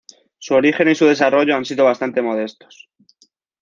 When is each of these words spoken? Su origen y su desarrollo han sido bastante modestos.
Su 0.39 0.55
origen 0.55 0.89
y 0.89 0.95
su 0.95 1.05
desarrollo 1.05 1.55
han 1.55 1.63
sido 1.63 1.85
bastante 1.85 2.23
modestos. 2.23 2.89